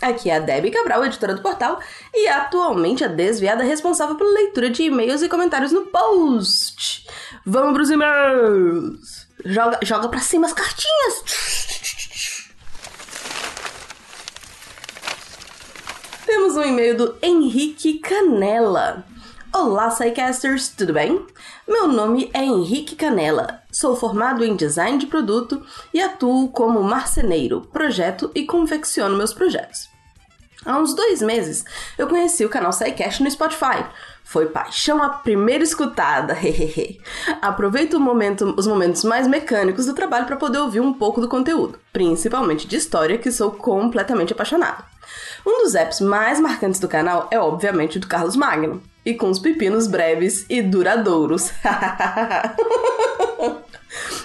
[0.00, 1.80] Aqui é a Debbie Cabral, editora do portal,
[2.14, 7.04] e atualmente a desviada responsável pela leitura de e-mails e comentários no post.
[7.44, 9.26] Vamos pros e-mails!
[9.44, 11.24] Joga, joga pra cima as cartinhas!
[16.24, 19.04] Temos um e-mail do Henrique Canela.
[19.52, 21.26] Olá, Psycasters, tudo bem?
[21.68, 23.60] Meu nome é Henrique Canela.
[23.70, 29.86] Sou formado em design de produto e atuo como marceneiro, projeto e confecciono meus projetos.
[30.64, 31.66] Há uns dois meses
[31.98, 33.84] eu conheci o canal SciCast no Spotify.
[34.24, 37.02] Foi paixão a primeira escutada, hehehe.
[37.42, 41.78] Aproveito momento, os momentos mais mecânicos do trabalho para poder ouvir um pouco do conteúdo,
[41.92, 44.82] principalmente de história, que sou completamente apaixonado.
[45.46, 49.30] Um dos apps mais marcantes do canal é, obviamente, o do Carlos Magno, e com
[49.30, 51.50] os pepinos breves e duradouros.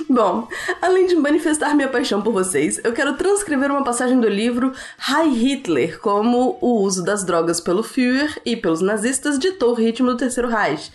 [0.09, 0.49] Bom,
[0.81, 5.29] além de manifestar minha paixão por vocês, eu quero transcrever uma passagem do livro High
[5.29, 10.17] Hitler, como o uso das drogas pelo Führer e pelos nazistas ditou o ritmo do
[10.17, 10.91] Terceiro Reich,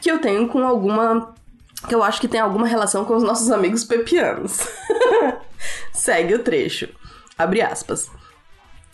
[0.00, 1.34] que eu tenho com alguma
[1.86, 4.66] que eu acho que tem alguma relação com os nossos amigos pepianos.
[5.92, 6.88] Segue o trecho.
[7.38, 8.10] Abre aspas.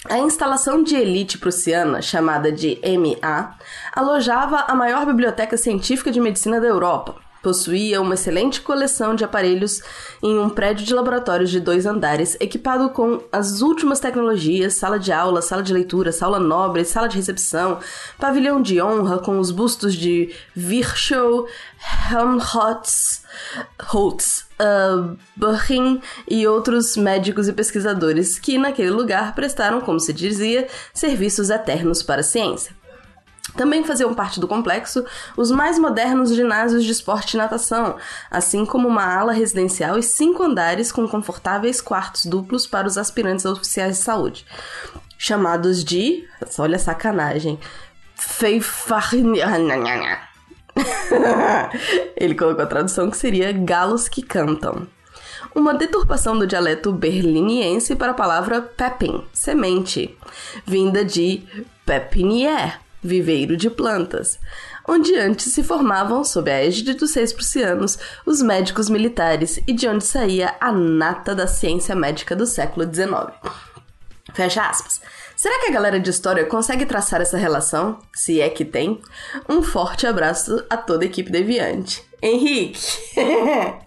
[0.08, 3.55] A instalação de elite prussiana, chamada de MA,
[3.92, 7.14] alojava a maior biblioteca científica de medicina da Europa.
[7.43, 9.83] Possuía uma excelente coleção de aparelhos
[10.23, 15.11] em um prédio de laboratórios de dois andares, equipado com as últimas tecnologias, sala de
[15.11, 17.81] aula, sala de leitura, sala nobre, sala de recepção,
[18.19, 21.48] pavilhão de honra com os bustos de Virchow,
[22.11, 23.23] Helmholtz,
[23.81, 30.69] Holtz, uh, Burring e outros médicos e pesquisadores que, naquele lugar, prestaram, como se dizia,
[30.95, 32.82] serviços eternos para a ciência.
[33.57, 35.05] Também faziam parte do complexo
[35.36, 37.96] os mais modernos ginásios de esporte e natação,
[38.30, 43.45] assim como uma ala residencial e cinco andares com confortáveis quartos duplos para os aspirantes
[43.45, 44.46] a oficiais de saúde,
[45.18, 46.27] chamados de.
[46.58, 47.58] Olha a sacanagem.
[48.14, 49.46] Feifarnha.
[52.17, 54.86] Ele colocou a tradução que seria galos que cantam.
[55.55, 60.17] Uma deturpação do dialeto berliniense para a palavra pepin, semente,
[60.64, 61.42] vinda de
[61.84, 64.39] pepinier, viveiro de plantas,
[64.86, 69.89] onde antes se formavam, sob a égide dos seis prussianos, os médicos militares e de
[69.89, 73.33] onde saía a nata da ciência médica do século XIX.
[74.33, 75.01] Fecha aspas.
[75.36, 77.98] Será que a galera de história consegue traçar essa relação?
[78.14, 79.01] Se é que tem.
[79.48, 82.02] Um forte abraço a toda a equipe deviante.
[82.23, 82.80] Henrique!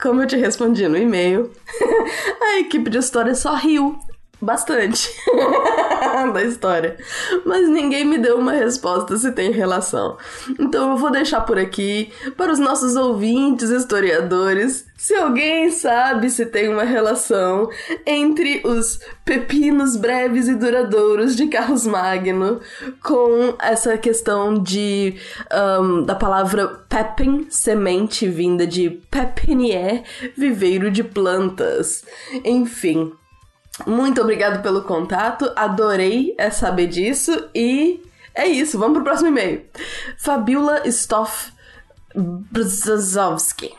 [0.00, 1.52] Como eu te respondi no e-mail,
[2.40, 3.98] a equipe de história só riu
[4.40, 5.10] bastante
[6.32, 6.96] da história.
[7.44, 10.16] Mas ninguém me deu uma resposta se tem relação.
[10.58, 16.44] Então eu vou deixar por aqui para os nossos ouvintes historiadores se alguém sabe se
[16.44, 17.70] tem uma relação
[18.04, 22.60] entre os pepinos breves e duradouros de Carlos Magno
[23.00, 25.14] com essa questão de
[25.80, 30.02] um, da palavra pepin, semente vinda de pepinier,
[30.36, 32.04] viveiro de plantas.
[32.44, 33.12] Enfim,
[33.86, 38.02] muito obrigado pelo contato, adorei saber disso e
[38.34, 39.64] é isso, vamos pro próximo e-mail.
[40.16, 41.52] Fabiola Stoff
[42.14, 43.74] Brzozowski.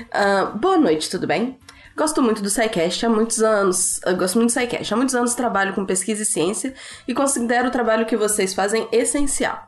[0.00, 1.58] Uh, boa noite, tudo bem?
[1.96, 3.98] Gosto muito do SciCast há muitos anos.
[4.16, 4.94] Gosto muito do SciCast.
[4.94, 6.72] Há muitos anos trabalho com pesquisa e ciência
[7.08, 9.66] e considero o trabalho que vocês fazem essencial.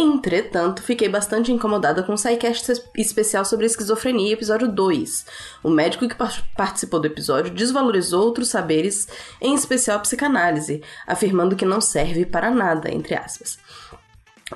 [0.00, 5.26] Entretanto, fiquei bastante incomodada com o SciCast especial sobre esquizofrenia, episódio 2.
[5.60, 6.14] O médico que
[6.56, 9.08] participou do episódio desvalorizou outros saberes,
[9.40, 13.58] em especial a psicanálise, afirmando que não serve para nada, entre aspas.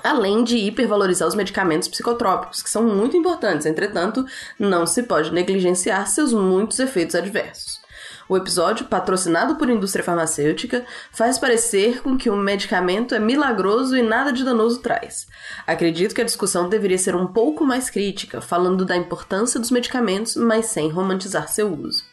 [0.04, 4.24] Além de hipervalorizar os medicamentos psicotrópicos, que são muito importantes, entretanto,
[4.56, 7.81] não se pode negligenciar seus muitos efeitos adversos.
[8.28, 14.02] O episódio, patrocinado por indústria farmacêutica, faz parecer com que um medicamento é milagroso e
[14.02, 15.26] nada de danoso traz.
[15.66, 20.36] Acredito que a discussão deveria ser um pouco mais crítica, falando da importância dos medicamentos,
[20.36, 22.04] mas sem romantizar seu uso.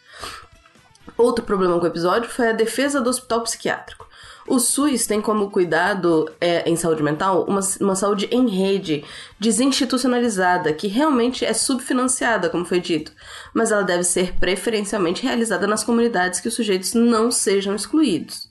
[1.18, 4.09] Outro problema com o episódio foi a defesa do hospital psiquiátrico.
[4.50, 9.06] O SUS tem como cuidado é, em saúde mental uma, uma saúde em rede,
[9.40, 13.12] desinstitucionalizada, que realmente é subfinanciada, como foi dito,
[13.54, 18.50] mas ela deve ser preferencialmente realizada nas comunidades que os sujeitos não sejam excluídos.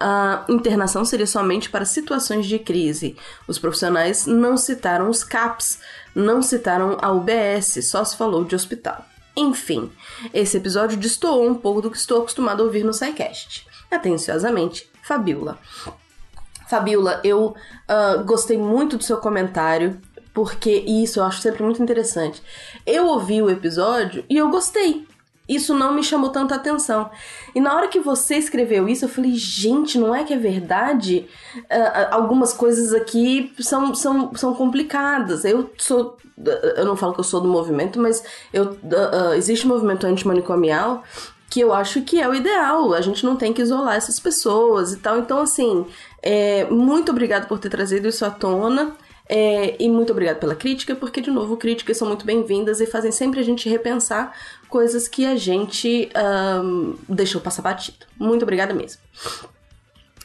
[0.00, 3.14] a internação seria somente para situações de crise.
[3.46, 5.78] Os profissionais não citaram os CAPs,
[6.14, 9.04] não citaram a UBS, só se falou de hospital.
[9.36, 9.92] Enfim,
[10.32, 13.66] esse episódio destoou um pouco do que estou acostumado a ouvir no SciCast.
[13.90, 15.58] Atenciosamente, Fabiola.
[16.66, 20.00] Fabiola, eu uh, gostei muito do seu comentário,
[20.32, 22.42] porque isso eu acho sempre muito interessante.
[22.86, 25.06] Eu ouvi o episódio e eu gostei.
[25.46, 27.10] Isso não me chamou tanta atenção.
[27.54, 31.28] E na hora que você escreveu isso, eu falei, gente, não é que é verdade?
[31.54, 35.44] Uh, algumas coisas aqui são, são, são complicadas.
[35.44, 36.16] Eu sou.
[36.76, 41.04] Eu não falo que eu sou do movimento, mas eu, uh, existe um movimento antimanicomial
[41.50, 42.92] que eu acho que é o ideal.
[42.94, 45.18] A gente não tem que isolar essas pessoas e tal.
[45.18, 45.86] Então, assim,
[46.22, 48.94] é, muito obrigado por ter trazido isso à tona.
[49.26, 53.10] É, e muito obrigado pela crítica, porque, de novo, críticas são muito bem-vindas e fazem
[53.10, 54.34] sempre a gente repensar
[54.68, 56.10] coisas que a gente
[56.62, 58.04] um, deixou passar batido.
[58.18, 59.00] Muito obrigada mesmo.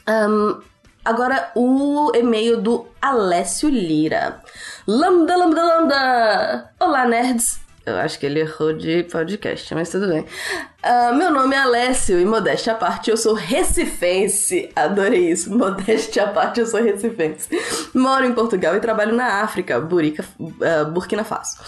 [0.06, 0.60] Um,
[1.02, 4.42] agora, o e-mail do Alessio Lira.
[4.86, 6.70] Lambda, lambda, lambda!
[6.78, 7.69] Olá, nerds!
[7.90, 10.20] Eu acho que ele errou de podcast, mas tudo bem.
[10.20, 14.70] Uh, meu nome é Alessio e modéstia à parte, eu sou recifense.
[14.74, 15.50] Adorei isso.
[15.54, 17.48] Modéstia à parte, eu sou recifense.
[17.94, 21.58] Moro em Portugal e trabalho na África, Burica, uh, Burkina Faso.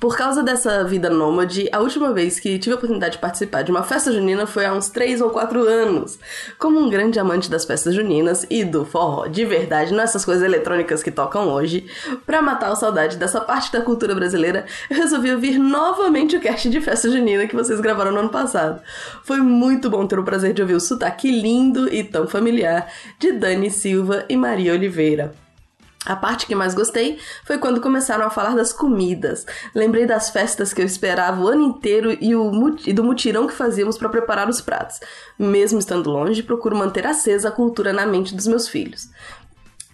[0.00, 3.72] Por causa dessa vida nômade, a última vez que tive a oportunidade de participar de
[3.72, 6.20] uma festa junina foi há uns 3 ou 4 anos.
[6.56, 10.44] Como um grande amante das festas juninas e do forró de verdade, não essas coisas
[10.44, 11.86] eletrônicas que tocam hoje,
[12.24, 16.70] para matar a saudade dessa parte da cultura brasileira, eu resolvi ouvir novamente o cast
[16.70, 18.80] de festa junina que vocês gravaram no ano passado.
[19.24, 22.86] Foi muito bom ter o prazer de ouvir o sotaque lindo e tão familiar
[23.18, 25.47] de Dani Silva e Maria Oliveira.
[26.06, 29.44] A parte que mais gostei foi quando começaram a falar das comidas.
[29.74, 33.52] Lembrei das festas que eu esperava o ano inteiro e, o, e do mutirão que
[33.52, 35.00] fazíamos para preparar os pratos.
[35.38, 39.08] Mesmo estando longe, procuro manter acesa a cultura na mente dos meus filhos.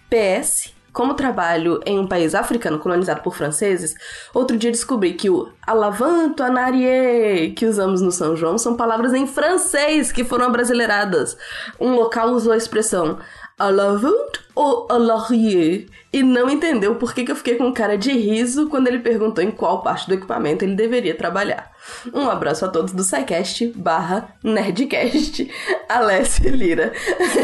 [0.09, 3.93] PS, como trabalho em um país africano colonizado por franceses,
[4.33, 9.27] outro dia descobri que o alavanto anarie que usamos no São João são palavras em
[9.27, 11.35] francês que foram abrasileiradas.
[11.77, 13.19] Um local usou a expressão
[13.57, 13.69] à
[14.55, 18.69] ou à l'arrière e não entendeu por que, que eu fiquei com cara de riso
[18.69, 21.71] quando ele perguntou em qual parte do equipamento ele deveria trabalhar.
[22.13, 25.51] Um abraço a todos do SciCast barra Nerdcast,
[25.89, 26.93] Alessio Lira.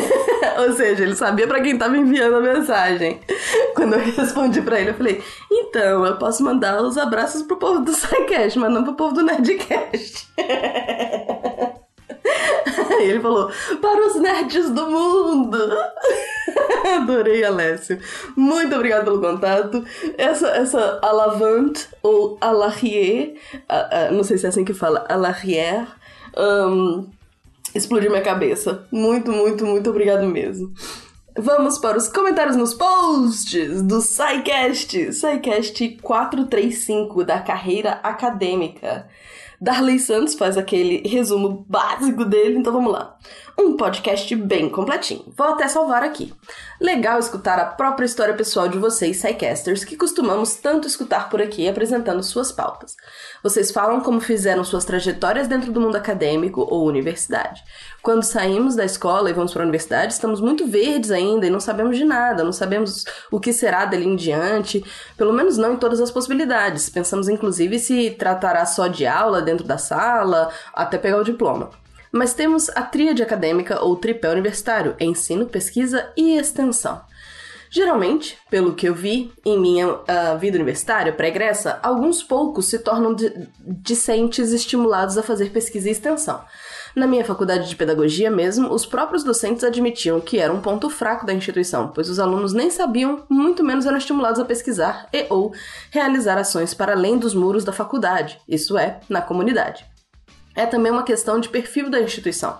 [0.59, 3.19] ou seja, ele sabia para quem tava enviando a mensagem.
[3.75, 5.21] Quando eu respondi para ele, eu falei,
[5.51, 9.23] então, eu posso mandar os abraços pro povo do SciCast, mas não pro povo do
[9.23, 10.27] Nerdcast.
[12.99, 15.57] Ele falou: para os nerds do mundo!
[16.97, 17.99] Adorei, Alessio.
[18.35, 19.83] Muito obrigada pelo contato.
[20.17, 25.87] Essa, essa Alavant ou Alarrier, uh, não sei se é assim que fala, Alarrier,
[26.37, 27.07] um,
[27.73, 28.85] explodiu minha cabeça.
[28.91, 30.73] Muito, muito, muito obrigado mesmo.
[31.37, 39.07] Vamos para os comentários nos posts do SciCast, SciCast 435 da carreira acadêmica.
[39.61, 43.15] Darley Santos faz aquele resumo básico dele, então vamos lá.
[43.57, 45.25] Um podcast bem completinho.
[45.35, 46.33] Vou até salvar aqui.
[46.79, 51.67] Legal escutar a própria história pessoal de vocês, Psycasters, que costumamos tanto escutar por aqui
[51.67, 52.95] apresentando suas pautas.
[53.43, 57.63] Vocês falam como fizeram suas trajetórias dentro do mundo acadêmico ou universidade.
[58.01, 61.59] Quando saímos da escola e vamos para a universidade, estamos muito verdes ainda e não
[61.59, 64.83] sabemos de nada, não sabemos o que será dali em diante,
[65.17, 66.89] pelo menos não em todas as possibilidades.
[66.89, 71.80] Pensamos inclusive se tratará só de aula dentro da sala, até pegar o diploma
[72.11, 77.01] mas temos a tríade acadêmica ou tripé universitário, ensino, pesquisa e extensão.
[77.73, 83.15] Geralmente, pelo que eu vi em minha uh, vida universitária pregressa, alguns poucos se tornam
[83.65, 86.41] discentes estimulados a fazer pesquisa e extensão.
[86.93, 91.25] Na minha faculdade de pedagogia mesmo, os próprios docentes admitiam que era um ponto fraco
[91.25, 95.53] da instituição, pois os alunos nem sabiam, muito menos eram estimulados a pesquisar e ou
[95.89, 99.89] realizar ações para além dos muros da faculdade, isso é, na comunidade
[100.55, 102.59] é também uma questão de perfil da instituição.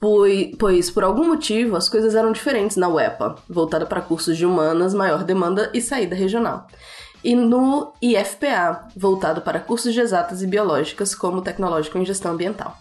[0.00, 4.46] Pois, pois, por algum motivo, as coisas eram diferentes na UEPA, voltada para cursos de
[4.46, 6.68] humanas, maior demanda e saída regional.
[7.24, 12.78] E no IFPA, voltado para cursos de exatas e biológicas, como tecnológico em gestão ambiental.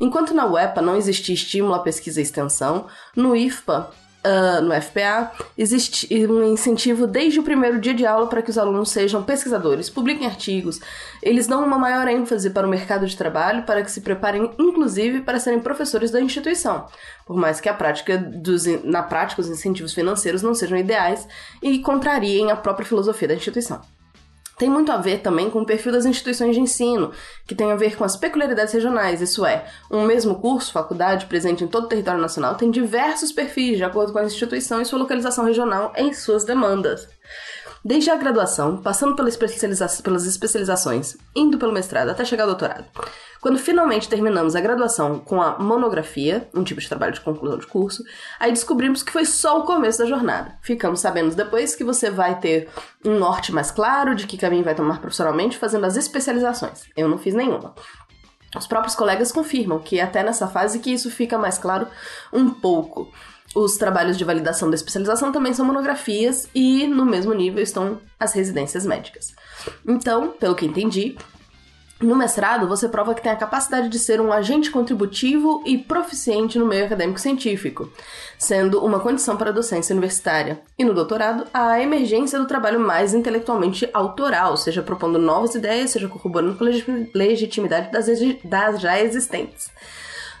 [0.00, 3.90] Enquanto na UEPA não existia estímulo à pesquisa e extensão, no IFPA
[4.24, 8.58] uh, no FPA, existe um incentivo desde o primeiro dia de aula para que os
[8.58, 10.80] alunos sejam pesquisadores, publiquem artigos.
[11.22, 15.20] Eles dão uma maior ênfase para o mercado de trabalho para que se preparem, inclusive,
[15.20, 16.86] para serem professores da instituição.
[17.26, 21.26] Por mais que a prática dos, na prática os incentivos financeiros não sejam ideais
[21.62, 23.80] e contrariem a própria filosofia da instituição.
[24.58, 27.12] Tem muito a ver também com o perfil das instituições de ensino,
[27.46, 31.64] que tem a ver com as peculiaridades regionais, isso é, um mesmo curso, faculdade, presente
[31.64, 34.98] em todo o território nacional, tem diversos perfis de acordo com a instituição e sua
[34.98, 37.08] localização regional em suas demandas.
[37.86, 42.86] Desde a graduação, passando pela especializa pelas especializações, indo pelo mestrado até chegar ao doutorado.
[43.42, 47.66] Quando finalmente terminamos a graduação com a monografia, um tipo de trabalho de conclusão de
[47.66, 48.02] curso,
[48.40, 50.56] aí descobrimos que foi só o começo da jornada.
[50.62, 52.70] Ficamos sabendo depois que você vai ter
[53.04, 56.84] um norte mais claro de que caminho vai tomar profissionalmente fazendo as especializações.
[56.96, 57.74] Eu não fiz nenhuma.
[58.56, 61.86] Os próprios colegas confirmam que até nessa fase que isso fica mais claro
[62.32, 63.12] um pouco.
[63.54, 68.32] Os trabalhos de validação da especialização também são monografias e no mesmo nível estão as
[68.32, 69.32] residências médicas.
[69.86, 71.16] Então, pelo que entendi,
[72.00, 76.58] no mestrado, você prova que tem a capacidade de ser um agente contributivo e proficiente
[76.58, 77.88] no meio acadêmico científico,
[78.36, 80.60] sendo uma condição para a docência universitária.
[80.76, 86.08] E no doutorado, a emergência do trabalho mais intelectualmente autoral, seja propondo novas ideias, seja
[86.08, 86.68] corroborando com a
[87.14, 88.06] legitimidade das,
[88.44, 89.70] das já existentes.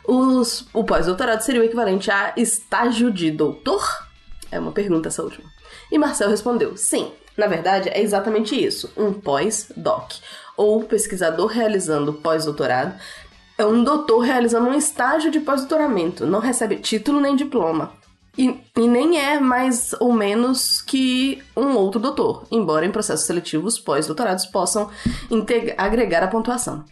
[0.06, 3.82] Os, o pós-doutorado seria o equivalente a estágio de doutor?
[4.50, 5.48] É uma pergunta essa última.
[5.90, 10.12] E Marcel respondeu: sim, na verdade é exatamente isso, um pós-doc
[10.56, 12.94] ou pesquisador realizando pós-doutorado
[13.56, 17.92] é um doutor realizando um estágio de pós-doutoramento, não recebe título nem diploma.
[18.36, 23.78] E, e, nem é mais ou menos que um outro doutor, embora em processos seletivos
[23.78, 24.90] pós-doutorados possam
[25.78, 26.84] agregar a pontuação.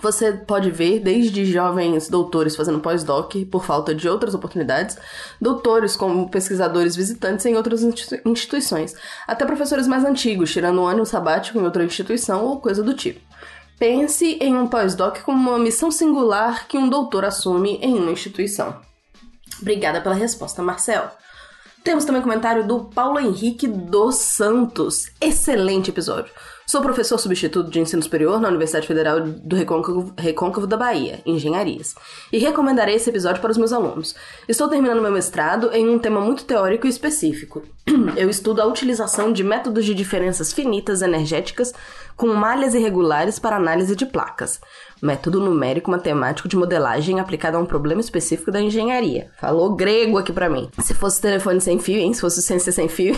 [0.00, 4.96] Você pode ver desde jovens doutores fazendo pós-doc por falta de outras oportunidades,
[5.40, 7.82] doutores como pesquisadores visitantes em outras
[8.24, 8.94] instituições,
[9.26, 13.20] até professores mais antigos, tirando um ano sabático em outra instituição ou coisa do tipo.
[13.78, 18.80] Pense em um pós-doc como uma missão singular que um doutor assume em uma instituição.
[19.60, 21.10] Obrigada pela resposta, Marcel.
[21.84, 25.10] Temos também comentário do Paulo Henrique dos Santos.
[25.20, 26.32] Excelente episódio.
[26.66, 31.94] Sou professor substituto de ensino superior na Universidade Federal do Recôncavo, da Bahia, Engenharias,
[32.32, 34.14] e recomendarei esse episódio para os meus alunos.
[34.48, 37.62] Estou terminando meu mestrado em um tema muito teórico e específico.
[38.16, 41.74] Eu estudo a utilização de métodos de diferenças finitas energéticas
[42.16, 44.60] com malhas irregulares para análise de placas
[45.02, 49.28] método numérico matemático de modelagem aplicado a um problema específico da engenharia.
[49.36, 50.70] Falou grego aqui para mim.
[50.78, 52.14] Se fosse telefone sem fio, hein?
[52.14, 53.16] Se fosse ciência sem fio.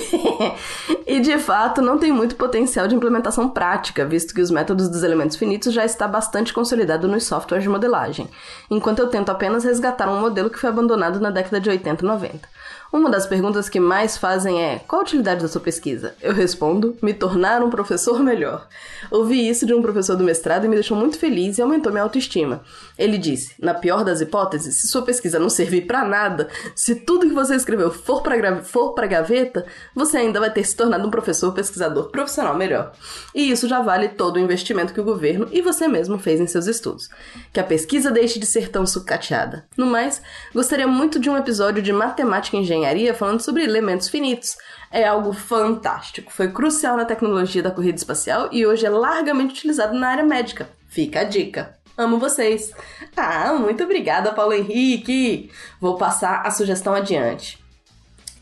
[1.06, 5.02] e de fato, não tem muito potencial de implementação prática, visto que os métodos dos
[5.02, 8.28] elementos finitos já está bastante consolidado nos softwares de modelagem,
[8.70, 12.08] enquanto eu tento apenas resgatar um modelo que foi abandonado na década de 80 e
[12.08, 12.54] 90.
[12.94, 16.14] Uma das perguntas que mais fazem é: qual a utilidade da sua pesquisa?
[16.22, 18.68] Eu respondo: me tornar um professor melhor.
[19.10, 22.04] Ouvi isso de um professor do mestrado e me deixou muito feliz e aumentou minha
[22.04, 22.62] autoestima.
[22.96, 27.26] Ele disse: na pior das hipóteses, se sua pesquisa não servir para nada, se tudo
[27.26, 31.10] que você escreveu for para for pra gaveta, você ainda vai ter se tornado um
[31.10, 32.92] professor pesquisador profissional melhor.
[33.34, 36.46] E isso já vale todo o investimento que o governo e você mesmo fez em
[36.46, 37.10] seus estudos.
[37.52, 39.64] Que a pesquisa deixe de ser tão sucateada.
[39.76, 40.22] No mais,
[40.54, 44.56] gostaria muito de um episódio de matemática engenharia engenharia falando sobre elementos finitos.
[44.90, 46.32] É algo fantástico.
[46.32, 50.68] Foi crucial na tecnologia da corrida espacial e hoje é largamente utilizado na área médica.
[50.88, 51.76] Fica a dica.
[51.96, 52.72] Amo vocês.
[53.16, 55.50] Ah, muito obrigada, Paulo Henrique.
[55.80, 57.58] Vou passar a sugestão adiante.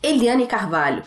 [0.02, 1.02] Eliane Carvalho.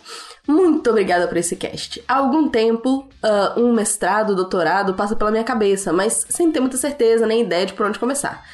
[0.47, 2.03] Muito obrigada por esse cast.
[2.07, 6.77] Há algum tempo, uh, um mestrado, doutorado passa pela minha cabeça, mas sem ter muita
[6.77, 8.45] certeza nem ideia de por onde começar.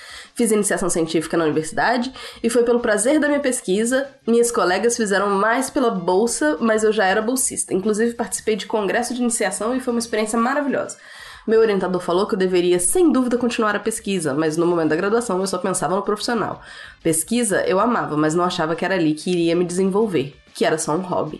[0.41, 4.09] Fiz iniciação científica na universidade e foi pelo prazer da minha pesquisa.
[4.25, 7.75] Minhas colegas fizeram mais pela bolsa, mas eu já era bolsista.
[7.75, 10.97] Inclusive participei de congresso de iniciação e foi uma experiência maravilhosa.
[11.45, 14.95] Meu orientador falou que eu deveria, sem dúvida, continuar a pesquisa, mas no momento da
[14.95, 16.59] graduação eu só pensava no profissional.
[17.03, 20.79] Pesquisa eu amava, mas não achava que era ali que iria me desenvolver, que era
[20.79, 21.39] só um hobby.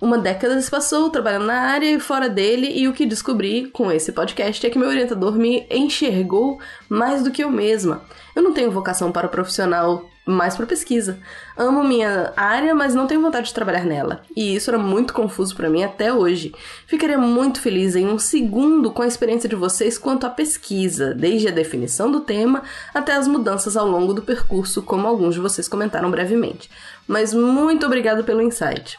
[0.00, 3.90] Uma década se passou trabalhando na área e fora dele, e o que descobri com
[3.90, 8.02] esse podcast é que meu orientador me enxergou mais do que eu mesma.
[8.36, 11.18] Eu não tenho vocação para o profissional, mais para pesquisa.
[11.56, 14.22] Amo minha área, mas não tenho vontade de trabalhar nela.
[14.36, 16.54] E isso era muito confuso para mim até hoje.
[16.86, 21.48] Ficaria muito feliz em um segundo com a experiência de vocês quanto à pesquisa, desde
[21.48, 22.62] a definição do tema
[22.94, 26.70] até as mudanças ao longo do percurso, como alguns de vocês comentaram brevemente.
[27.06, 28.96] Mas muito obrigado pelo insight.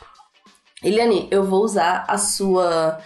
[0.84, 3.00] Eliane, eu vou usar a sua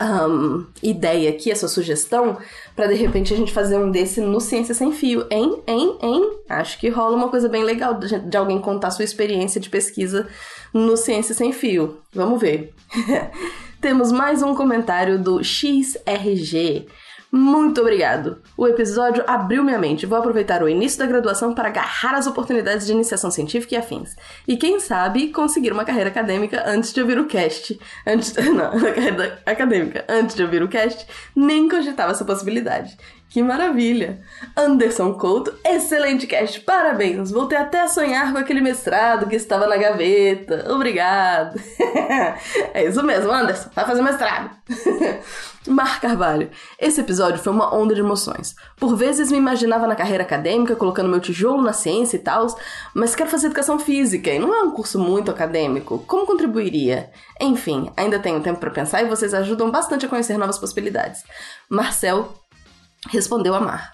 [0.00, 2.38] um, ideia aqui, a sua sugestão,
[2.74, 5.62] para de repente a gente fazer um desse no Ciência Sem Fio, hein?
[5.66, 5.98] Hein?
[6.02, 6.30] Hein?
[6.48, 10.26] Acho que rola uma coisa bem legal de, de alguém contar sua experiência de pesquisa
[10.72, 11.98] no Ciência Sem Fio.
[12.12, 12.72] Vamos ver.
[13.80, 16.86] Temos mais um comentário do XRG.
[17.32, 18.42] Muito obrigado!
[18.56, 20.04] O episódio abriu minha mente.
[20.04, 24.16] Vou aproveitar o início da graduação para agarrar as oportunidades de iniciação científica e afins.
[24.48, 27.78] E quem sabe conseguir uma carreira acadêmica antes de ouvir o cast.
[28.04, 28.34] Antes.
[28.52, 31.06] Não, carreira acadêmica antes de ouvir o cast,
[31.36, 32.96] nem cogitava essa possibilidade.
[33.28, 34.18] Que maravilha!
[34.56, 37.30] Anderson Couto, excelente cast, parabéns!
[37.30, 40.66] Voltei até a sonhar com aquele mestrado que estava na gaveta.
[40.72, 41.60] Obrigado!
[42.74, 44.50] é isso mesmo, Anderson, vai fazer mestrado.
[45.68, 48.54] Mar Carvalho, esse episódio foi uma onda de emoções.
[48.76, 52.46] Por vezes me imaginava na carreira acadêmica, colocando meu tijolo na ciência e tal,
[52.94, 55.98] mas quero fazer educação física e não é um curso muito acadêmico.
[56.06, 57.10] Como contribuiria?
[57.40, 61.24] Enfim, ainda tenho tempo para pensar e vocês ajudam bastante a conhecer novas possibilidades.
[61.68, 62.32] Marcel
[63.08, 63.92] Respondeu Amar.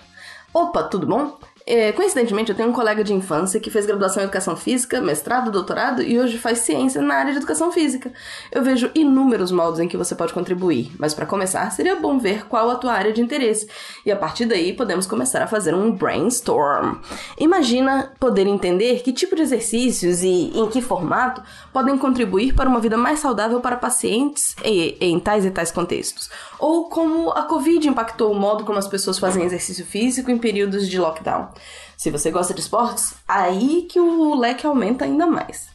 [0.52, 1.38] Opa, tudo bom?
[1.68, 5.50] É, coincidentemente, eu tenho um colega de infância que fez graduação em educação física, mestrado,
[5.50, 8.12] doutorado e hoje faz ciência na área de educação física.
[8.52, 12.46] Eu vejo inúmeros modos em que você pode contribuir, mas para começar, seria bom ver
[12.46, 13.68] qual a tua área de interesse
[14.04, 16.98] e a partir daí podemos começar a fazer um brainstorm.
[17.36, 21.42] Imagina poder entender que tipo de exercícios e em que formato
[21.72, 26.30] podem contribuir para uma vida mais saudável para pacientes em, em tais e tais contextos,
[26.60, 30.88] ou como a Covid impactou o modo como as pessoas fazem exercício físico em períodos
[30.88, 31.55] de lockdown.
[31.96, 35.68] Se você gosta de esportes, aí que o leque aumenta ainda mais.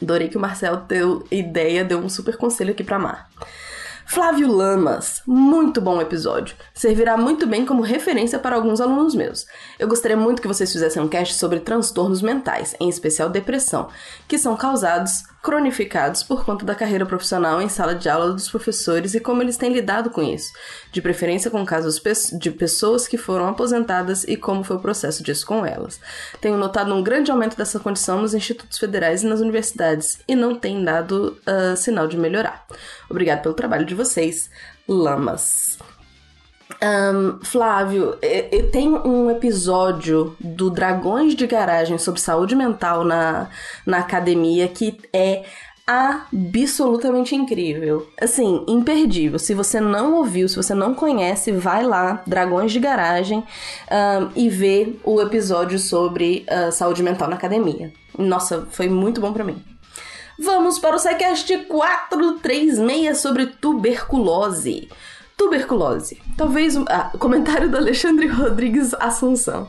[0.00, 3.28] Adorei que o Marcel deu ideia, deu um super conselho aqui pra Mar.
[4.06, 6.54] Flávio Lamas, muito bom episódio.
[6.74, 9.46] Servirá muito bem como referência para alguns alunos meus.
[9.78, 13.88] Eu gostaria muito que vocês fizessem um cast sobre transtornos mentais, em especial depressão,
[14.28, 19.14] que são causados cronificados por conta da carreira profissional em sala de aula dos professores
[19.14, 20.52] e como eles têm lidado com isso,
[20.92, 22.00] de preferência com casos
[22.38, 26.00] de pessoas que foram aposentadas e como foi o processo disso com elas.
[26.40, 30.54] Tenho notado um grande aumento dessa condição nos institutos federais e nas universidades e não
[30.54, 32.64] tem dado uh, sinal de melhorar.
[33.10, 34.48] Obrigado pelo trabalho de vocês,
[34.86, 35.78] Lamas.
[36.82, 38.18] Um, Flávio,
[38.72, 43.48] tem um episódio do Dragões de Garagem sobre saúde mental na,
[43.86, 45.44] na academia que é
[45.86, 48.08] absolutamente incrível.
[48.20, 49.38] Assim, imperdível.
[49.38, 54.48] Se você não ouviu, se você não conhece, vai lá, Dragões de Garagem, um, e
[54.48, 57.92] vê o episódio sobre uh, saúde mental na academia.
[58.16, 59.62] Nossa, foi muito bom para mim.
[60.38, 64.88] Vamos para o SciCast 436 sobre tuberculose.
[65.36, 66.20] Tuberculose.
[66.36, 66.76] Talvez.
[66.88, 69.68] Ah, comentário do Alexandre Rodrigues Assunção.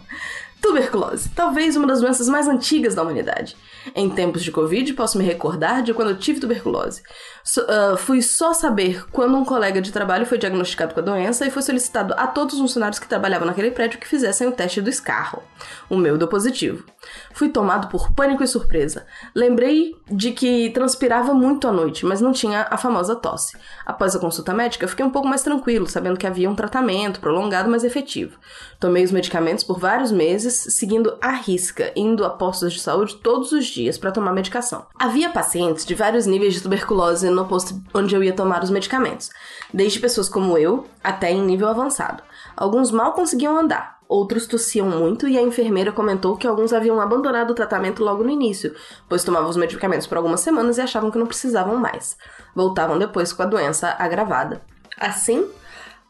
[0.64, 3.58] Tuberculose, talvez uma das doenças mais antigas da humanidade.
[3.94, 7.04] Em tempos de Covid, posso me recordar de quando eu tive tuberculose.
[7.44, 11.46] So, uh, fui só saber quando um colega de trabalho foi diagnosticado com a doença
[11.46, 14.80] e foi solicitado a todos os funcionários que trabalhavam naquele prédio que fizessem o teste
[14.80, 15.44] do escarro.
[15.90, 16.86] O meu deu positivo.
[17.34, 19.06] Fui tomado por pânico e surpresa.
[19.36, 23.58] Lembrei de que transpirava muito à noite, mas não tinha a famosa tosse.
[23.86, 27.70] Após a consulta médica, fiquei um pouco mais tranquilo, sabendo que havia um tratamento prolongado,
[27.70, 28.40] mas efetivo.
[28.80, 33.52] Tomei os medicamentos por vários meses, seguindo à risca, indo a postos de saúde todos
[33.52, 34.86] os dias para tomar medicação.
[34.98, 39.30] Havia pacientes de vários níveis de tuberculose no posto onde eu ia tomar os medicamentos,
[39.74, 42.24] desde pessoas como eu até em nível avançado.
[42.56, 47.52] Alguns mal conseguiam andar, outros tossiam muito e a enfermeira comentou que alguns haviam abandonado
[47.52, 48.76] o tratamento logo no início,
[49.10, 52.16] pois tomavam os medicamentos por algumas semanas e achavam que não precisavam mais.
[52.56, 54.62] Voltavam depois com a doença agravada.
[55.00, 55.48] Assim,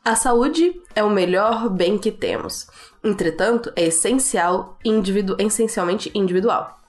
[0.04, 2.68] a saúde é o melhor bem que temos.
[3.04, 6.84] Entretanto, é essencial, individu essencialmente individual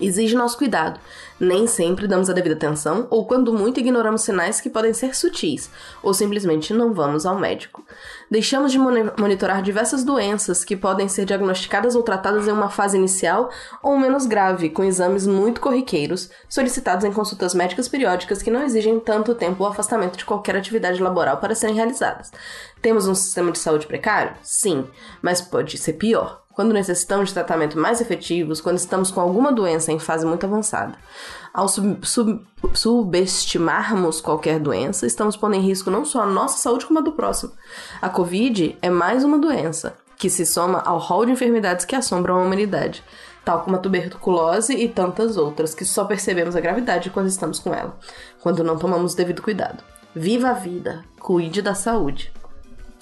[0.00, 0.98] exige nosso cuidado.
[1.38, 5.70] Nem sempre damos a devida atenção, ou quando muito ignoramos sinais que podem ser sutis,
[6.02, 7.84] ou simplesmente não vamos ao médico.
[8.32, 13.50] Deixamos de monitorar diversas doenças que podem ser diagnosticadas ou tratadas em uma fase inicial
[13.82, 18.98] ou menos grave, com exames muito corriqueiros, solicitados em consultas médicas periódicas que não exigem
[18.98, 22.32] tanto tempo ou afastamento de qualquer atividade laboral para serem realizadas.
[22.80, 24.32] Temos um sistema de saúde precário?
[24.42, 24.86] Sim,
[25.20, 29.92] mas pode ser pior quando necessitamos de tratamento mais efetivos, quando estamos com alguma doença
[29.92, 30.94] em fase muito avançada.
[31.52, 32.40] Ao sub sub
[32.72, 37.12] subestimarmos qualquer doença, estamos pondo em risco não só a nossa saúde, como a do
[37.12, 37.52] próximo.
[38.00, 42.36] A Covid é mais uma doença que se soma ao rol de enfermidades que assombram
[42.36, 43.04] a humanidade,
[43.44, 47.74] tal como a tuberculose e tantas outras, que só percebemos a gravidade quando estamos com
[47.74, 47.98] ela,
[48.40, 49.82] quando não tomamos devido cuidado.
[50.14, 52.32] Viva a vida, cuide da saúde.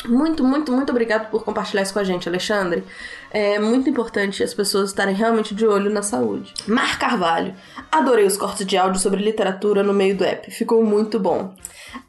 [0.07, 2.83] Muito, muito, muito obrigado por compartilhar isso com a gente, Alexandre.
[3.31, 6.55] É muito importante as pessoas estarem realmente de olho na saúde.
[6.67, 7.55] Mar Carvalho.
[7.93, 10.51] Adorei os cortes de áudio sobre literatura no meio do app.
[10.51, 11.55] Ficou muito bom.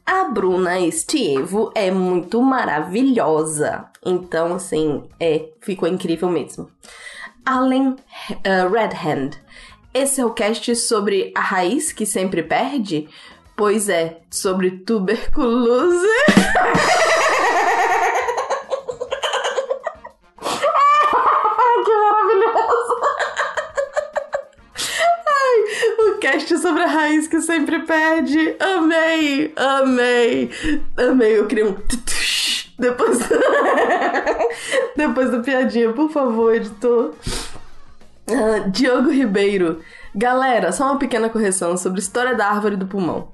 [0.06, 3.84] A Bruna Estievo é muito maravilhosa.
[4.04, 6.70] Então, assim, é, ficou incrível mesmo.
[7.44, 9.30] Allen uh, Red Hand.
[9.92, 13.08] Esse é o cast sobre a raiz que sempre perde?
[13.54, 16.08] Pois é, sobre tuberculose.
[27.32, 28.56] que sempre perde.
[28.60, 30.50] Amei, amei,
[30.98, 31.38] amei.
[31.38, 31.74] Eu queria um
[32.78, 33.18] depois
[34.94, 37.14] depois da piadinha, por favor, editor.
[38.28, 39.80] Uh, Diogo Ribeiro.
[40.14, 43.28] Galera, só uma pequena correção sobre a história da árvore do pulmão.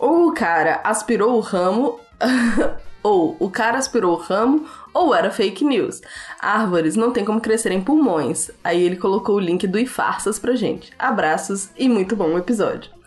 [0.00, 2.00] Ou o cara aspirou o ramo,
[3.02, 6.00] ou o cara aspirou o ramo, ou era fake news.
[6.40, 8.50] Árvores não tem como crescer em pulmões.
[8.64, 10.90] Aí ele colocou o link do iFarsas pra gente.
[10.98, 13.01] Abraços e muito bom episódio.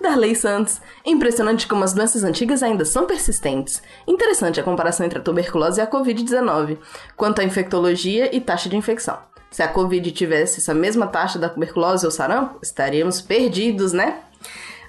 [0.00, 0.80] Darley Santos.
[1.04, 3.82] Impressionante como as doenças antigas ainda são persistentes.
[4.06, 6.78] Interessante a comparação entre a tuberculose e a Covid-19,
[7.16, 9.18] quanto à infectologia e taxa de infecção.
[9.50, 14.20] Se a Covid tivesse essa mesma taxa da tuberculose ou sarampo, estaríamos perdidos, né?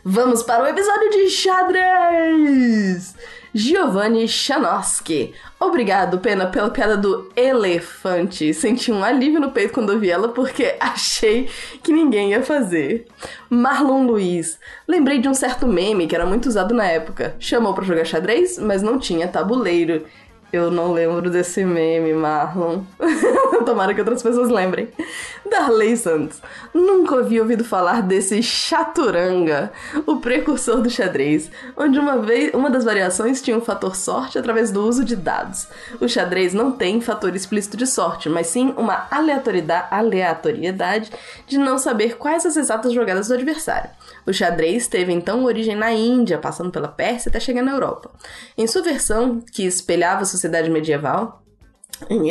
[0.04, 3.16] Vamos para o episódio de xadrez!
[3.54, 5.34] Giovanni Chanoski.
[5.60, 8.54] Obrigado, Pena, pela piada do elefante.
[8.54, 11.50] Senti um alívio no peito quando vi ela porque achei
[11.84, 13.08] que ninguém ia fazer.
[13.50, 14.58] Marlon Luiz.
[14.88, 17.36] Lembrei de um certo meme que era muito usado na época.
[17.40, 20.06] Chamou para jogar xadrez, mas não tinha tabuleiro.
[20.54, 22.82] Eu não lembro desse meme, Marlon.
[23.66, 24.90] Tomara que outras pessoas lembrem.
[25.52, 26.42] Darley Santos.
[26.74, 29.70] Nunca havia ouvido falar desse chaturanga,
[30.08, 34.72] o precursor do xadrez, onde uma, vez, uma das variações tinha um fator sorte através
[34.72, 35.68] do uso de dados.
[36.00, 41.12] O xadrez não tem fator explícito de sorte, mas sim uma aleatoriedade, aleatoriedade
[41.46, 43.90] de não saber quais as exatas jogadas do adversário.
[44.26, 48.10] O xadrez teve então origem na Índia, passando pela Pérsia até chegar na Europa.
[48.58, 51.42] Em sua versão, que espelhava a sociedade medieval,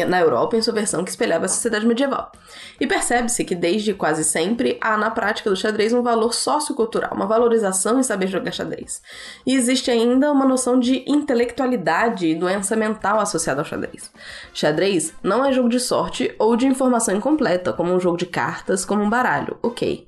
[0.09, 2.33] na Europa em sua versão que espelhava a sociedade medieval.
[2.80, 7.26] E percebe-se que desde quase sempre há na prática do xadrez um valor sociocultural, uma
[7.26, 9.02] valorização em saber jogar xadrez.
[9.46, 14.11] E existe ainda uma noção de intelectualidade e doença mental associada ao xadrez.
[14.52, 18.85] Xadrez não é jogo de sorte ou de informação incompleta, como um jogo de cartas,
[18.85, 20.06] como um baralho, ok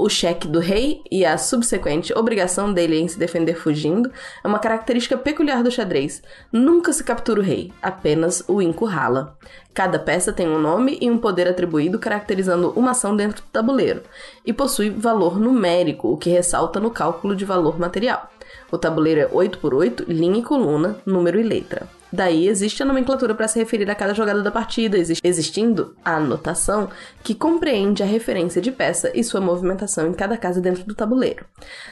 [0.00, 4.10] o cheque do rei e a subsequente obrigação dele em se defender fugindo
[4.42, 6.22] é uma característica peculiar do xadrez.
[6.50, 9.36] Nunca se captura o rei, apenas o encurrala.
[9.74, 14.02] Cada peça tem um nome e um poder atribuído caracterizando uma ação dentro do tabuleiro,
[14.44, 18.30] e possui valor numérico, o que ressalta no cálculo de valor material.
[18.72, 21.99] O tabuleiro é 8 por 8, linha e coluna, número e letra.
[22.12, 26.88] Daí existe a nomenclatura para se referir a cada jogada da partida, existindo a anotação
[27.22, 31.44] que compreende a referência de peça e sua movimentação em cada casa dentro do tabuleiro.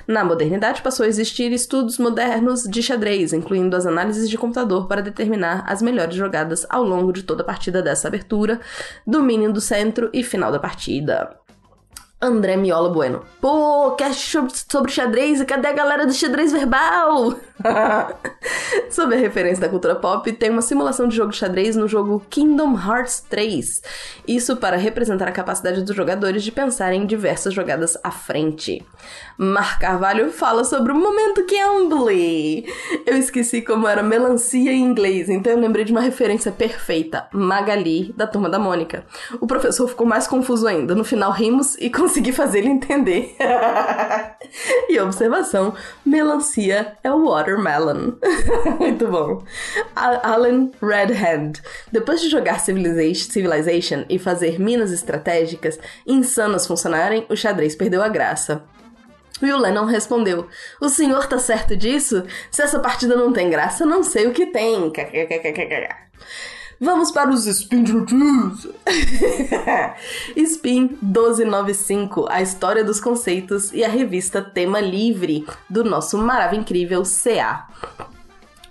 [0.06, 5.02] Na modernidade passou a existir estudos modernos de xadrez, incluindo as análises de computador para
[5.02, 8.60] determinar as melhores jogadas ao longo de toda a partida dessa abertura,
[9.06, 11.36] domínio do centro e final da partida.
[12.20, 13.22] André Miola Bueno.
[13.40, 14.36] Pô, cast
[14.68, 17.36] sobre xadrez e cadê a galera do xadrez verbal?
[18.90, 22.20] sobre a referência da cultura pop, tem uma simulação de jogo de xadrez no jogo
[22.28, 23.82] Kingdom Hearts 3.
[24.26, 28.84] Isso para representar a capacidade dos jogadores de pensar em diversas jogadas à frente.
[29.40, 32.66] Mar Carvalho fala sobre o momento Cambly.
[33.06, 37.28] Eu esqueci como era melancia em inglês, então eu lembrei de uma referência perfeita.
[37.32, 39.04] Magali, da Turma da Mônica.
[39.40, 40.92] O professor ficou mais confuso ainda.
[40.92, 43.36] No final rimos e consegui fazer ele entender.
[44.90, 45.72] e observação,
[46.04, 48.14] melancia é o watermelon.
[48.80, 49.44] Muito bom.
[49.94, 51.62] Alan Redhand.
[51.92, 58.08] Depois de jogar Civilization, Civilization e fazer minas estratégicas insanas funcionarem, o xadrez perdeu a
[58.08, 58.64] graça.
[59.42, 60.48] O Lennon respondeu:
[60.80, 62.24] O senhor tá certo disso?
[62.50, 64.92] Se essa partida não tem graça, não sei o que tem.
[66.80, 68.68] Vamos para os Spin News.
[70.36, 77.02] Spin 1295, a história dos conceitos e a revista Tema Livre do nosso maravilhoso incrível
[77.02, 77.66] CA.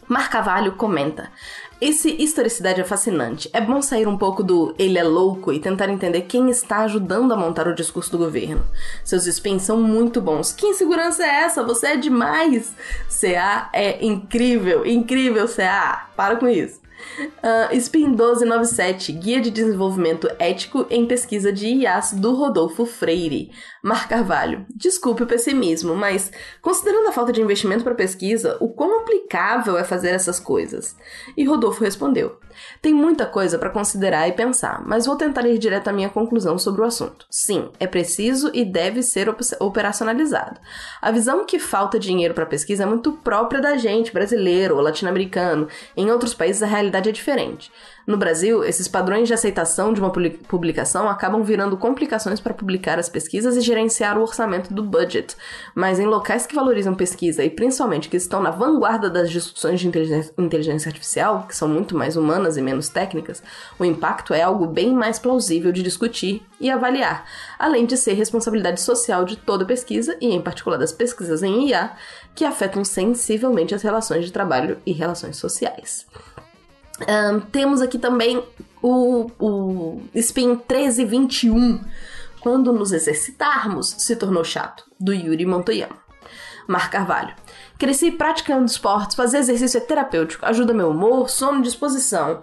[0.08, 1.30] Mar Cavalho comenta:
[1.80, 3.50] esse historicidade é fascinante.
[3.54, 7.32] É bom sair um pouco do ele é louco e tentar entender quem está ajudando
[7.32, 8.66] a montar o discurso do governo.
[9.04, 10.52] Seus spins são muito bons.
[10.52, 11.64] Que insegurança é essa?
[11.64, 12.74] Você é demais!
[13.08, 16.10] CA é incrível, incrível CA!
[16.16, 16.87] Para com isso.
[17.20, 23.52] Uh, Spin 1297, Guia de Desenvolvimento Ético em Pesquisa de IAS do Rodolfo Freire.
[23.84, 26.32] Mar Carvalho, desculpe o pessimismo, mas
[26.62, 30.96] considerando a falta de investimento para pesquisa, o quão aplicável é fazer essas coisas?
[31.36, 32.38] E Rodolfo respondeu:
[32.82, 36.58] tem muita coisa para considerar e pensar, mas vou tentar ir direto à minha conclusão
[36.58, 37.26] sobre o assunto.
[37.30, 39.28] Sim, é preciso e deve ser
[39.60, 40.60] operacionalizado.
[41.02, 45.68] A visão que falta dinheiro para pesquisa é muito própria da gente, brasileiro ou latino-americano.
[45.96, 47.72] Em outros países, a realidade é diferente.
[48.08, 53.10] No Brasil, esses padrões de aceitação de uma publicação acabam virando complicações para publicar as
[53.10, 55.36] pesquisas e gerenciar o orçamento do budget.
[55.76, 59.90] Mas em locais que valorizam pesquisa e principalmente que estão na vanguarda das discussões de
[60.38, 63.44] inteligência artificial, que são muito mais humanas e menos técnicas,
[63.78, 67.26] o impacto é algo bem mais plausível de discutir e avaliar,
[67.60, 71.92] além de ser responsabilidade social de toda pesquisa e, em particular, das pesquisas em IA,
[72.34, 76.08] que afetam sensivelmente as relações de trabalho e relações sociais.
[77.02, 78.44] Um, temos aqui também
[78.82, 81.82] o, o Spin 1321.
[82.40, 85.98] Quando nos exercitarmos, se tornou chato, do Yuri Montoyama.
[86.68, 87.34] Mar Carvalho.
[87.78, 92.42] Cresci praticando esportes, fazer exercício é terapêutico, ajuda meu humor, sono e disposição.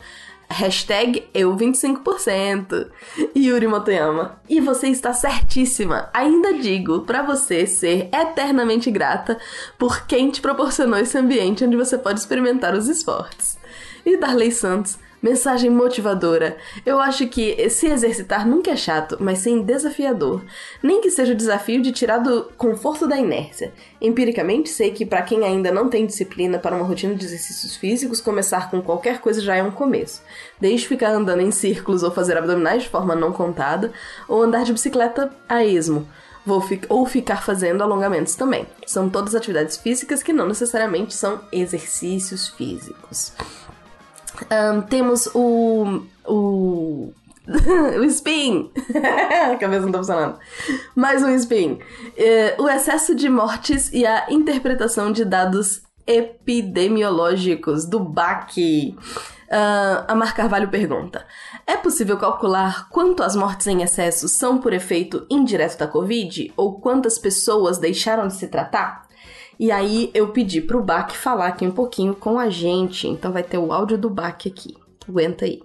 [0.48, 2.90] Hashtag eu 25%.
[3.36, 4.38] Yuri Motoyama.
[4.48, 6.10] E você está certíssima.
[6.12, 9.38] Ainda digo para você ser eternamente grata
[9.78, 13.58] por quem te proporcionou esse ambiente onde você pode experimentar os esportes.
[14.04, 16.58] E Darley Santos, mensagem motivadora.
[16.84, 20.44] Eu acho que se exercitar nunca é chato, mas sim desafiador.
[20.82, 23.72] Nem que seja o desafio de tirar do conforto da inércia.
[23.98, 28.20] Empiricamente, sei que para quem ainda não tem disciplina para uma rotina de exercícios físicos,
[28.20, 30.20] começar com qualquer coisa já é um começo.
[30.60, 33.90] Desde ficar andando em círculos ou fazer abdominais de forma não contada,
[34.28, 36.06] ou andar de bicicleta a esmo.
[36.44, 38.66] Vou fi ou ficar fazendo alongamentos também.
[38.86, 43.32] São todas atividades físicas que não necessariamente são exercícios físicos.
[44.50, 46.02] Um, temos o.
[46.26, 47.12] o.
[47.98, 48.70] o spin!
[49.52, 50.38] a cabeça não tá funcionando.
[50.94, 51.72] Mais um spin.
[52.16, 58.96] Uh, o excesso de mortes e a interpretação de dados epidemiológicos do BAC.
[59.46, 61.26] Uh, a Mar Carvalho pergunta:
[61.66, 66.52] É possível calcular quanto as mortes em excesso são por efeito indireto da Covid?
[66.56, 69.04] Ou quantas pessoas deixaram de se tratar?
[69.58, 73.06] E aí eu pedi pro Bac falar aqui um pouquinho com a gente.
[73.06, 74.74] Então vai ter o áudio do Bac aqui.
[75.08, 75.62] Aguenta aí.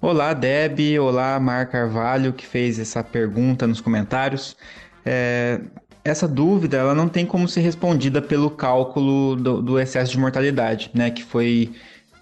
[0.00, 0.98] Olá, Deb.
[0.98, 4.56] Olá, Mar Carvalho, que fez essa pergunta nos comentários.
[5.04, 5.60] É,
[6.02, 10.90] essa dúvida ela não tem como ser respondida pelo cálculo do, do excesso de mortalidade,
[10.94, 11.10] né?
[11.10, 11.72] Que foi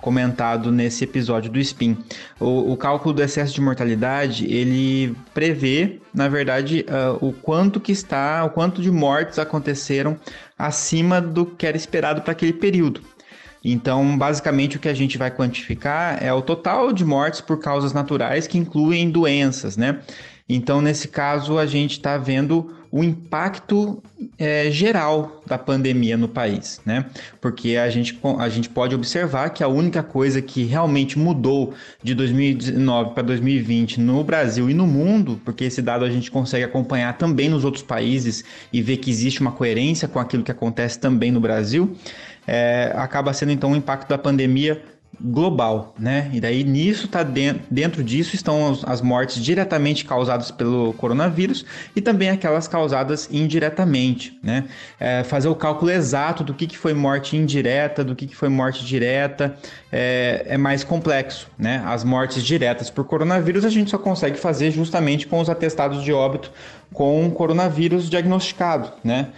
[0.01, 1.97] comentado nesse episódio do SPIN.
[2.39, 7.93] O, o, cálculo do excesso de mortalidade, ele prevê, na verdade, uh, o quanto que
[7.93, 10.17] está, o quanto de mortes aconteceram
[10.59, 13.01] acima do que era esperado para aquele período.
[13.65, 17.93] Então, basicamente, o que a gente vai quantificar é o total de mortes por causas
[17.93, 19.99] naturais que incluem doenças, né?
[20.49, 24.03] Então, nesse caso, a gente está vendo o impacto
[24.39, 27.07] é, geral da pandemia no país, né?
[27.41, 32.15] Porque a gente, a gente pode observar que a única coisa que realmente mudou de
[32.15, 37.19] 2019 para 2020 no Brasil e no mundo, porque esse dado a gente consegue acompanhar
[37.19, 41.31] também nos outros países e ver que existe uma coerência com aquilo que acontece também
[41.31, 41.97] no Brasil,
[42.47, 44.83] é, acaba sendo então o impacto da pandemia
[45.21, 46.31] global, né?
[46.33, 51.65] E daí nisso tá dentro, dentro disso estão as mortes diretamente causadas pelo coronavírus
[51.97, 54.65] e também aquelas causadas indiretamente, né?
[54.99, 58.49] É, fazer o cálculo exato do que, que foi morte indireta, do que, que foi
[58.49, 59.57] morte direta
[59.91, 61.83] é, é mais complexo, né?
[61.85, 66.13] As mortes diretas por coronavírus a gente só consegue fazer justamente com os atestados de
[66.13, 66.53] óbito
[66.93, 69.29] com coronavírus diagnosticado, né?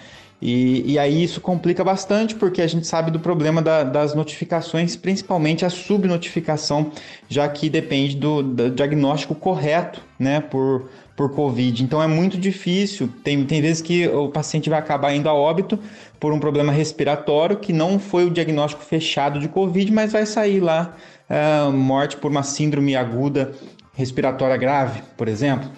[0.41, 4.97] E, e aí isso complica bastante porque a gente sabe do problema da, das notificações,
[4.97, 6.91] principalmente a subnotificação,
[7.29, 11.85] já que depende do, do, diagnóstico correto, né, por, por Covid.
[11.85, 15.79] Então é muito difícil, tem, tem vezes que o paciente vai acabar indo a óbito
[16.19, 20.61] por um problema respiratório que não foi o diagnóstico fechado de Covid, mas vai sair
[20.61, 20.97] lá
[21.29, 23.53] uh, morte por uma síndrome aguda
[23.93, 25.71] respiratória grave, por exemplo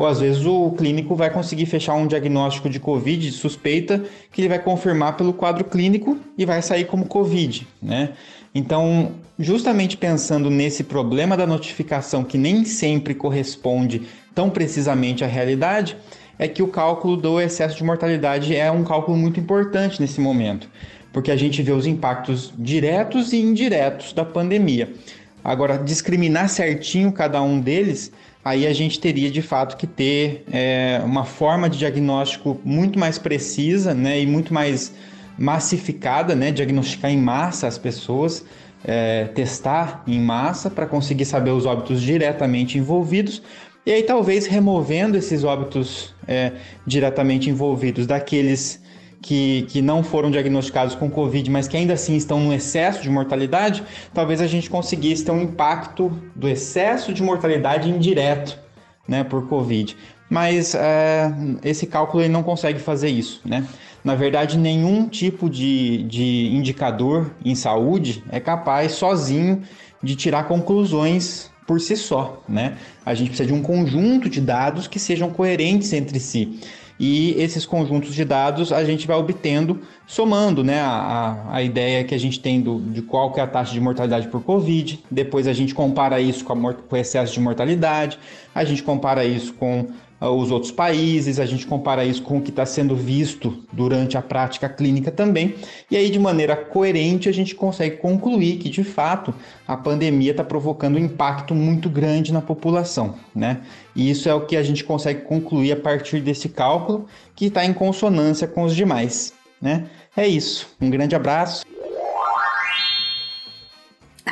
[0.00, 4.48] ou às vezes o clínico vai conseguir fechar um diagnóstico de Covid suspeita que ele
[4.48, 8.14] vai confirmar pelo quadro clínico e vai sair como Covid, né?
[8.54, 14.00] Então, justamente pensando nesse problema da notificação que nem sempre corresponde
[14.34, 15.94] tão precisamente à realidade,
[16.38, 20.66] é que o cálculo do excesso de mortalidade é um cálculo muito importante nesse momento,
[21.12, 24.94] porque a gente vê os impactos diretos e indiretos da pandemia.
[25.44, 28.10] Agora, discriminar certinho cada um deles
[28.44, 33.18] aí a gente teria de fato que ter é, uma forma de diagnóstico muito mais
[33.18, 34.92] precisa né, e muito mais
[35.38, 38.44] massificada, né, diagnosticar em massa as pessoas,
[38.84, 43.42] é, testar em massa para conseguir saber os óbitos diretamente envolvidos.
[43.84, 46.52] E aí, talvez removendo esses óbitos é,
[46.86, 48.79] diretamente envolvidos daqueles
[49.22, 53.10] que, que não foram diagnosticados com Covid, mas que ainda assim estão no excesso de
[53.10, 53.82] mortalidade,
[54.14, 58.58] talvez a gente conseguisse ter um impacto do excesso de mortalidade indireto
[59.06, 59.96] né, por Covid.
[60.28, 61.32] Mas é,
[61.64, 63.40] esse cálculo ele não consegue fazer isso.
[63.44, 63.66] Né?
[64.04, 69.62] Na verdade, nenhum tipo de, de indicador em saúde é capaz sozinho
[70.02, 72.76] de tirar conclusões por si só, né?
[73.06, 76.58] A gente precisa de um conjunto de dados que sejam coerentes entre si.
[77.02, 82.14] E esses conjuntos de dados a gente vai obtendo somando né, a, a ideia que
[82.14, 85.48] a gente tem do, de qual que é a taxa de mortalidade por Covid, depois
[85.48, 88.18] a gente compara isso com, a, com o excesso de mortalidade,
[88.54, 89.88] a gente compara isso com
[90.28, 94.22] os outros países, a gente compara isso com o que está sendo visto durante a
[94.22, 95.54] prática clínica também,
[95.90, 99.32] e aí de maneira coerente a gente consegue concluir que de fato
[99.66, 103.62] a pandemia está provocando um impacto muito grande na população, né?
[103.96, 107.64] E isso é o que a gente consegue concluir a partir desse cálculo que está
[107.64, 109.86] em consonância com os demais, né?
[110.16, 110.68] É isso.
[110.80, 111.64] Um grande abraço.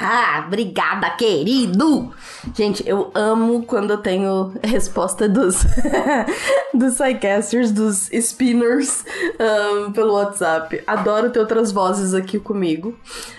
[0.01, 2.13] Ah, obrigada, querido!
[2.55, 5.57] Gente, eu amo quando eu tenho resposta dos,
[6.73, 9.05] dos sidecasters, dos spinners
[9.41, 10.81] um, pelo WhatsApp.
[10.87, 12.97] Adoro ter outras vozes aqui comigo.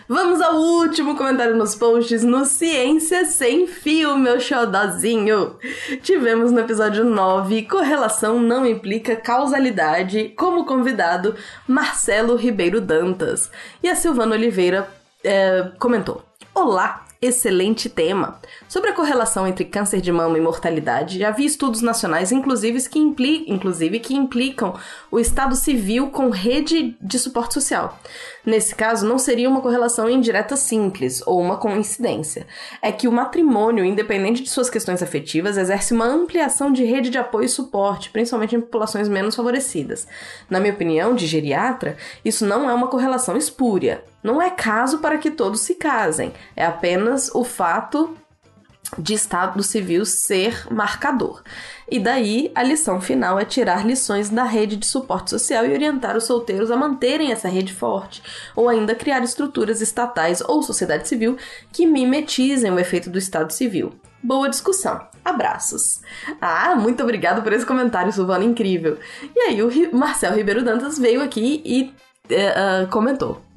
[0.08, 5.56] Vamos ao último comentário nos posts no Ciência Sem Fio, meu xodozinho.
[6.04, 13.50] Tivemos no episódio 9 Correlação não implica causalidade, como convidado Marcelo Ribeiro Dantas.
[13.82, 14.90] E a Silvana Oliveira
[15.24, 16.29] é, comentou.
[16.62, 18.38] Olá, excelente tema.
[18.68, 23.46] Sobre a correlação entre câncer de mama e mortalidade, vi estudos nacionais, inclusive que, impli
[23.48, 24.78] inclusive, que implicam
[25.10, 27.98] o Estado civil com rede de suporte social.
[28.46, 32.48] Nesse caso, não seria uma correlação indireta simples ou uma coincidência.
[32.82, 37.18] É que o matrimônio, independente de suas questões afetivas, exerce uma ampliação de rede de
[37.18, 40.08] apoio e suporte, principalmente em populações menos favorecidas.
[40.50, 44.04] Na minha opinião, de geriatra, isso não é uma correlação espúria.
[44.24, 46.34] Não é caso para que todos se casem.
[46.56, 48.16] É apenas o fato
[48.98, 51.42] de Estado Civil ser marcador.
[51.90, 56.16] E daí a lição final é tirar lições da rede de suporte social e orientar
[56.16, 58.22] os solteiros a manterem essa rede forte,
[58.56, 61.38] ou ainda criar estruturas estatais ou sociedade civil
[61.72, 63.94] que mimetizem o efeito do Estado Civil.
[64.22, 65.08] Boa discussão.
[65.24, 66.02] Abraços.
[66.42, 68.98] Ah, muito obrigado por esse comentário, Silvana, incrível.
[69.36, 71.94] E aí o Marcel Ribeiro Dantas veio aqui e
[72.34, 73.49] uh, comentou.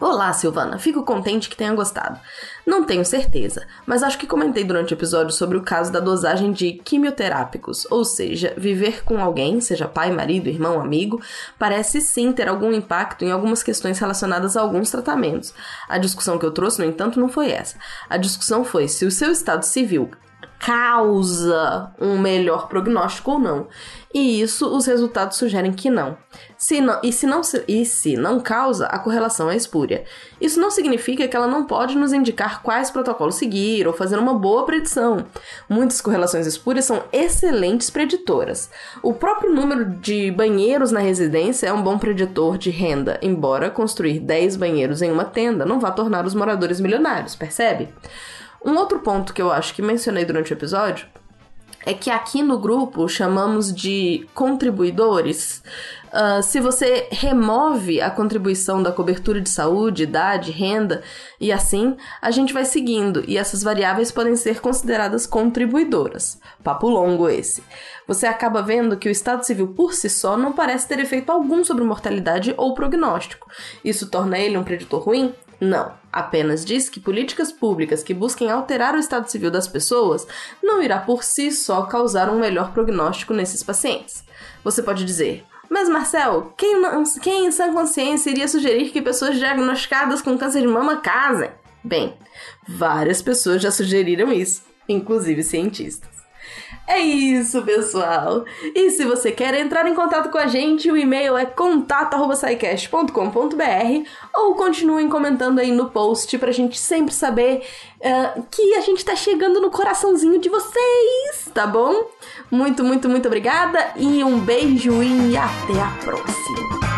[0.00, 0.78] Olá, Silvana.
[0.78, 2.20] Fico contente que tenha gostado.
[2.64, 6.52] Não tenho certeza, mas acho que comentei durante o episódio sobre o caso da dosagem
[6.52, 11.20] de quimioterápicos, ou seja, viver com alguém, seja pai, marido, irmão, amigo,
[11.58, 15.52] parece sim ter algum impacto em algumas questões relacionadas a alguns tratamentos.
[15.88, 17.76] A discussão que eu trouxe, no entanto, não foi essa.
[18.08, 20.12] A discussão foi se o seu estado civil
[20.58, 23.68] causa um melhor prognóstico ou não.
[24.12, 26.16] E isso os resultados sugerem que não.
[26.56, 30.04] Se não e, se não e se não causa, a correlação é espúria.
[30.40, 34.34] Isso não significa que ela não pode nos indicar quais protocolos seguir ou fazer uma
[34.34, 35.26] boa predição.
[35.68, 38.70] Muitas correlações espúrias são excelentes preditoras.
[39.02, 44.20] O próprio número de banheiros na residência é um bom preditor de renda, embora construir
[44.20, 47.90] 10 banheiros em uma tenda não vá tornar os moradores milionários, percebe?
[48.64, 51.06] Um outro ponto que eu acho que mencionei durante o episódio
[51.86, 55.62] é que aqui no grupo chamamos de contribuidores.
[56.08, 61.02] Uh, se você remove a contribuição da cobertura de saúde, idade, renda
[61.40, 66.38] e assim, a gente vai seguindo e essas variáveis podem ser consideradas contribuidoras.
[66.64, 67.62] Papo longo esse.
[68.06, 71.64] Você acaba vendo que o Estado Civil por si só não parece ter efeito algum
[71.64, 73.50] sobre mortalidade ou prognóstico.
[73.84, 75.34] Isso torna ele um preditor ruim?
[75.60, 80.26] Não, apenas diz que políticas públicas que busquem alterar o estado civil das pessoas
[80.62, 84.24] não irá por si só causar um melhor prognóstico nesses pacientes.
[84.62, 89.36] Você pode dizer, mas Marcel, quem, não, quem em sã consciência iria sugerir que pessoas
[89.36, 91.50] diagnosticadas com câncer de mama casem?
[91.82, 92.16] Bem,
[92.66, 96.17] várias pessoas já sugeriram isso, inclusive cientistas.
[96.88, 98.44] É isso, pessoal.
[98.74, 104.54] E se você quer entrar em contato com a gente, o e-mail é contato@saicast.com.br ou
[104.54, 107.62] continuem comentando aí no post pra gente sempre saber
[107.98, 112.08] uh, que a gente tá chegando no coraçãozinho de vocês, tá bom?
[112.50, 116.97] Muito, muito, muito obrigada e um beijo e até a próxima.